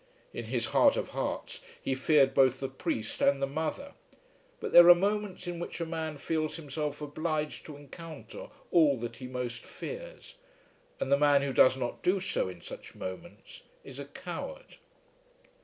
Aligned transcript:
In 0.33 0.45
his 0.45 0.65
heart 0.73 0.97
of 0.97 1.09
hearts 1.09 1.59
he 1.79 1.93
feared 1.93 2.33
both 2.33 2.59
the 2.59 2.67
priest 2.67 3.21
and 3.21 3.39
the 3.39 3.45
mother. 3.45 3.93
But 4.59 4.71
there 4.71 4.89
are 4.89 4.95
moments 4.95 5.45
in 5.45 5.59
which 5.59 5.79
a 5.79 5.85
man 5.85 6.17
feels 6.17 6.55
himself 6.55 7.01
obliged 7.03 7.67
to 7.67 7.77
encounter 7.77 8.47
all 8.71 8.97
that 8.97 9.17
he 9.17 9.27
most 9.27 9.63
fears; 9.63 10.33
and 10.99 11.11
the 11.11 11.19
man 11.19 11.43
who 11.43 11.53
does 11.53 11.77
not 11.77 12.01
do 12.01 12.19
so 12.19 12.49
in 12.49 12.61
such 12.61 12.95
moments 12.95 13.61
is 13.83 13.99
a 13.99 14.05
coward. 14.05 14.77